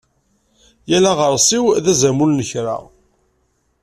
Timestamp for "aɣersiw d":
1.11-1.85